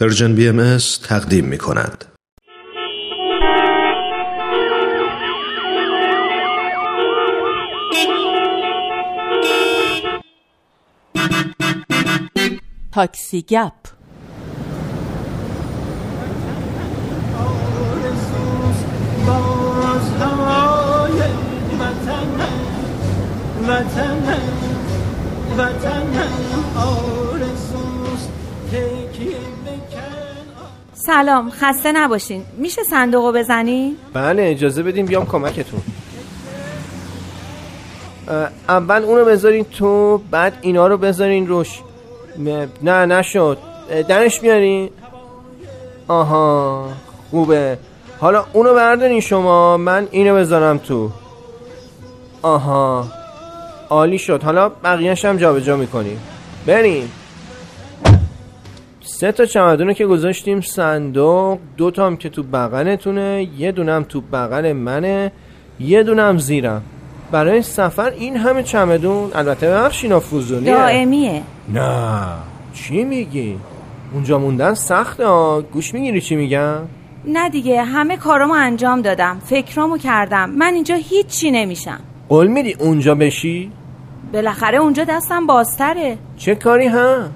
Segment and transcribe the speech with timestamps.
[0.00, 2.04] پرژن بی ام تقدیم می کند.
[12.92, 13.72] تاکسی گپ
[30.94, 32.42] سلام خسته نباشین.
[32.58, 35.80] میشه صندوقو بزنین؟ بله اجازه بدیم بیام کمکتون.
[38.68, 41.80] اول اونو بذارین تو بعد اینا رو بذارین روش.
[42.82, 43.58] نه نشد.
[43.90, 44.90] اه، درش بیارین.
[46.08, 46.88] آها
[47.30, 47.78] خوبه.
[48.20, 51.10] حالا اونو بردارین شما من اینو بذارم تو.
[52.42, 53.08] آها
[53.90, 54.42] عالی شد.
[54.42, 56.20] حالا بقیهش هم جابجا می‌کنیم.
[56.66, 57.12] بریم.
[59.08, 64.72] سه تا چمدونه که گذاشتیم صندوق دو تام که تو بغلتونه یه دونم تو بغل
[64.72, 65.32] منه
[65.80, 66.82] یه دونم زیرم.
[67.30, 71.42] برای سفر این همه چمدون البته بخشینا فوزونیه دائمیه.
[71.74, 72.26] نه.
[72.74, 73.58] چی میگی؟
[74.12, 75.62] اونجا موندن سخته ها.
[75.72, 76.78] گوش می‌گیری چی میگم؟
[77.24, 79.40] نه دیگه همه کارامو انجام دادم.
[79.44, 80.50] فکرامو کردم.
[80.50, 82.00] من اینجا هیچی نمیشم.
[82.28, 83.72] قول میدی اونجا بشی؟
[84.32, 86.18] بالاخره اونجا دستم بازتره.
[86.36, 87.30] چه کاری هم؟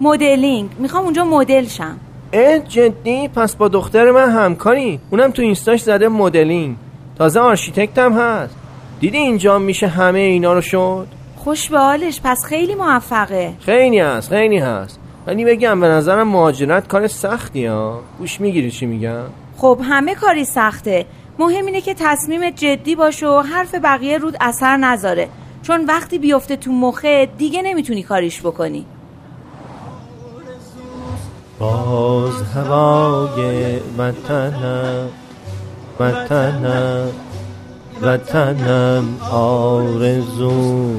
[0.00, 0.70] مدلینگ.
[0.78, 1.96] می‌خوام اونجا مدل شم.
[2.32, 5.00] اه جدی؟ پس با دختر من همکاری.
[5.10, 6.76] اونم تو اینستاش زده مدلینگ.
[7.18, 8.56] تازه آرشیتکت هم هست.
[9.00, 11.06] دیدی اینجا میشه همه اینا رو شد؟
[11.36, 13.52] خوش به حالش پس خیلی موفقه.
[13.60, 15.00] خیلی هست خیلی هست.
[15.26, 18.00] ولی بگم به نظرم مهاجرت کار سختیه ها.
[18.18, 19.22] گوش می‌گیری چی میگم؟
[19.56, 21.06] خب همه کاری سخته.
[21.38, 25.28] مهم اینه که تصمیم جدی باشه و حرف بقیه رود اثر نذاره.
[25.62, 28.84] چون وقتی بیفته تو مخه دیگه نمی‌تونی کاریش بکنی.
[31.60, 35.08] باز هوای وطنم
[36.00, 37.08] وطنم
[38.02, 40.92] وطنم آرزو.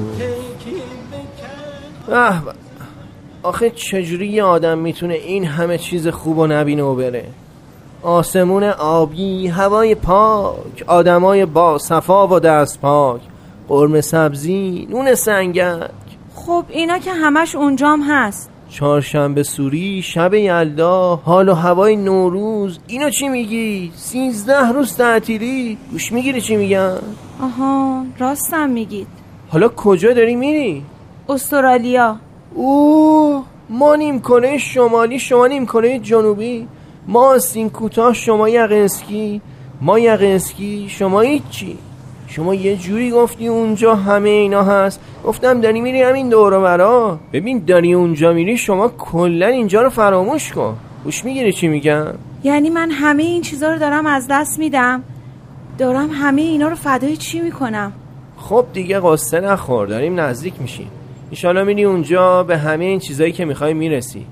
[2.06, 2.32] به.
[3.42, 7.24] آخه چجوری یه آدم می‌تونه این همه چیز خوب و نبینه و بره؟
[8.02, 13.20] آسمون آبی هوای پاک آدمای با صفا و دست پاک
[13.68, 15.90] قرمه سبزی نون سنگک.
[16.34, 18.51] خب اینا که همش اونجام هست.
[18.72, 26.12] چهارشنبه سوری شب یلدا حال و هوای نوروز اینو چی میگی؟ سیزده روز تعطیلی؟ گوش
[26.12, 26.94] می‌گیری چی میگم
[27.42, 29.06] آها راستم میگید.
[29.48, 30.82] حالا کجا داری میری؟
[31.28, 32.16] استرالیا.
[32.54, 36.68] اوه ما نیم کره شمالی شما نیم کره جنوبی.
[37.08, 39.40] ما سین کوتاه شما یقنسکی
[39.80, 41.78] ما یقنسکی شما هیچی.
[42.32, 47.18] شما یه جوری گفتی اونجا همه اینا هست؟ گفتم داری میری همین دور و برا.
[47.32, 50.76] ببین داری اونجا میری شما کلا اینجا رو فراموش کن.
[51.04, 52.06] گوش می‌گیری چی میگم؟
[52.44, 55.02] یعنی من همه این چیزا رو دارم از دست میدم؟
[55.78, 57.92] دارم همه اینا رو فدای چی می‌کنم؟
[58.36, 60.90] خب دیگه قصه نخور داریم نزدیک میشیم.
[61.30, 64.26] ایشالا میری اونجا به همه این چیزایی که می‌خوای می‌رسی.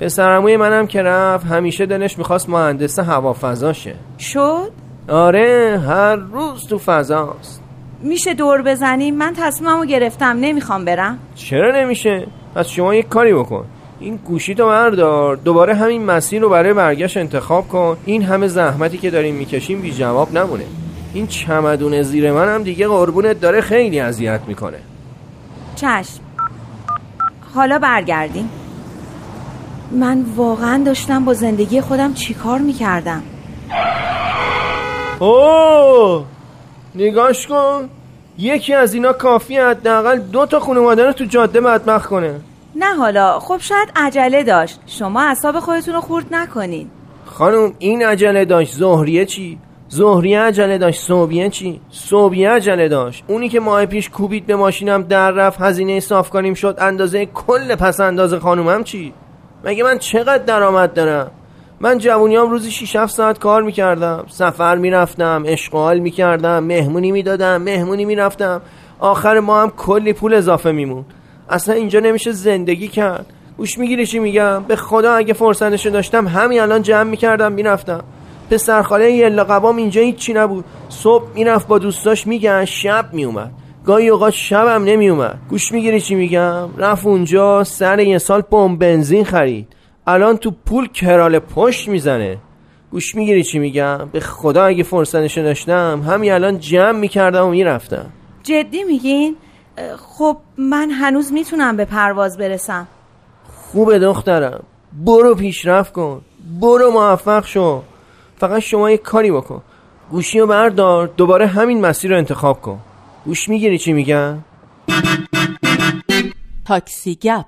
[0.00, 7.60] پسرموی منم که رفت همیشه دلش می‌خواست مهندس هوافضاشه شد؟ آره هر روز تو فضاست.
[8.02, 11.18] میشه دور بزنیم من تصمیممو گرفتم نمی‌خوام برم.
[11.34, 13.64] چرا نمیشه؟ پس شما یک کاری بکن.
[14.00, 17.96] این گوشی تو بردار دوباره همین مسیر رو برای برگشت انتخاب کن.
[18.04, 20.64] این همه زحمتی که داریم می‌کشیم بی جواب نمونه.
[21.14, 24.78] این چمدون زیر من هم دیگه قربونت داره خیلی اذیت می‌کنه.
[25.76, 26.20] چشم.
[27.54, 28.50] حالا برگردیم.
[29.92, 33.22] من واقعا داشتم با زندگی خودم چیکار می‌کردم؟
[35.24, 36.24] اوه
[36.94, 37.88] نگاش کن
[38.38, 42.40] یکی از اینا کافی حداقل دو تا خانواده رو تو جاده بدبخت کنه
[42.74, 46.90] نه حالا خب شاید عجله داشت شما اعصاب خودتون رو خورد نکنین
[47.26, 49.58] خانم این عجله داشت زهریه چی؟
[49.88, 55.02] زهریه عجله داشت صوبیه چی؟ صوبیه عجله داشت اونی که ماه پیش کوبید به ماشینم
[55.02, 59.12] در رفت هزینه صاف کنیم شد اندازه کل پس انداز خانومم چی؟
[59.64, 61.30] مگه من چقدر درآمد دارم؟
[61.84, 64.24] من جوونیام روزی 6 7 ساعت کار می‌کردم.
[64.28, 68.62] سفر می‌رفتم اشغال می‌کردم مهمونی می‌دادم مهمونی می‌رفتم.
[68.98, 71.04] آخر ما هم کلی پول اضافه میمون.
[71.50, 73.26] اصلا اینجا نمیشه زندگی کرد.
[73.56, 78.04] گوش می‌گیری چی میگم؟ به خدا اگه فرصتشو داشتم همین الان جمع می‌کردم می‌رفتم.
[78.50, 80.64] پسرخاله یلا قبام اینجا هیچی نبود.
[80.88, 83.50] صبح می‌رفت با دوستاش میگن شب میومد.
[83.86, 85.38] گاهی اوقات شبم نمیومد.
[85.50, 89.68] گوش می‌گیری چی میگم؟ رفت اونجا سر یه سال پمپ بنزین خرید.
[90.06, 92.38] الان تو پول کرال پشت می‌زنه.
[92.90, 98.06] گوش می‌گیری چی میگم؟ به خدا اگه فرصتشو داشتم همین الان جمع می‌کردم و می‌رفتم.
[98.42, 99.36] جدی میگین؟
[99.98, 102.88] خب من هنوز می‌تونم به پرواز برسم.
[103.48, 104.62] خوبه دخترم.
[104.92, 106.20] برو پیشرفت کن.
[106.60, 107.82] برو موفق شو.
[108.36, 109.62] فقط شما یه کاری بکن.
[110.10, 112.78] گوشی رو بردار دوباره همین مسیر رو انتخاب کن.
[113.24, 114.44] گوش می‌گیری چی میگن؟
[116.66, 117.46] تاکسی گپ.